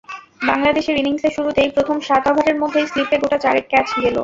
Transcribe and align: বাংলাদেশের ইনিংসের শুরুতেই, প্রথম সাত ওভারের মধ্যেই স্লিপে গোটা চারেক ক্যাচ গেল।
বাংলাদেশের 0.41 0.99
ইনিংসের 1.01 1.35
শুরুতেই, 1.37 1.69
প্রথম 1.75 1.97
সাত 2.07 2.23
ওভারের 2.29 2.57
মধ্যেই 2.61 2.89
স্লিপে 2.91 3.17
গোটা 3.21 3.37
চারেক 3.43 3.65
ক্যাচ 3.71 3.87
গেল। 4.03 4.15